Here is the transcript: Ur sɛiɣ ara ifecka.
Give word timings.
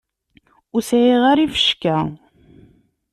Ur 0.73 0.81
sɛiɣ 0.89 1.21
ara 1.31 1.45
ifecka. 1.45 1.97